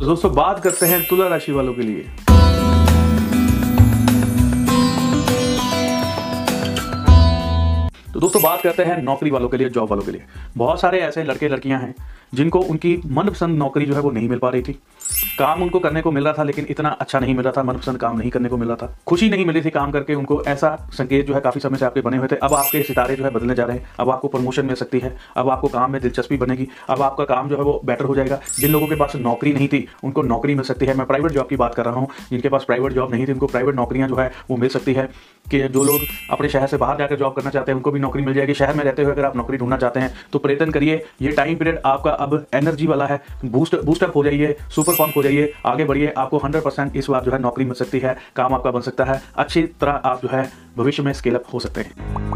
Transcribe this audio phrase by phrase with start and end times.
[0.00, 2.00] तो दोस्तों, बात करते हैं तुला राशि वालों के लिए।
[8.14, 10.22] तो दोस्तों, बात करते हैं नौकरी वालों के लिए, जॉब वालों के लिए।
[10.56, 11.94] बहुत सारे ऐसे लड़के लड़कियाँ हैं
[12.34, 14.72] जिनको उनकी मनपसंद नौकरी जो है वो नहीं मिल पा रही थी।
[15.38, 17.98] काम उनको करने को मिल रहा था, लेकिन इतना अच्छा नहीं मिल रहा था, मनपसंद
[17.98, 20.88] काम नहीं करने को मिल रहा था। खुशी नहीं मिली थी काम करके, उनको ऐसा
[20.92, 23.30] संकेत जो है काफ़ी समय से आपके बने हुए थे। अब आपके सितारे जो है
[23.30, 26.36] बदलने जा रहे हैं। अब आपको प्रमोशन मिल सकती है। अब आपको काम में दिलचस्पी
[26.36, 29.52] बनेगी। अब आपका काम जो है वो बेटर हो जाएगा। जिन लोगों के पास नौकरी
[29.52, 32.08] नहीं थी, उनको नौकरी मिल सकती है। मैं प्राइवेट जॉब की बात कर रहा हूँ।
[32.30, 35.08] जिनके पास प्राइवेट जॉब नहीं थी, उनको प्राइवेट नौकरियाँ जो है वो मिल सकती है।
[35.50, 36.00] कि जो लोग
[36.30, 38.74] अपने शहर से बाहर जाकर जॉब करना चाहते हैं, उनको भी नौकरी मिल जाएगी। शहर
[38.74, 41.78] में रहते हुए अगर आप नौकरी ढूंढना चाहते हैं तो प्रयत्न करिए, ये टाइम पीरियड
[41.86, 46.12] आपका अब एनर्जी वाला है। बूस्ट बूस्टअप हो जाइए सुपर फॉर्म हो जाइए, आगे बढ़िए,
[46.16, 49.04] आपको 100 परसेंट इस बार जो है नौकरी मिल सकती है, काम आपका बन सकता
[49.04, 52.29] है, अच्छी तरह आप जो है भविष्य में स्केलअप हो सकते हैं।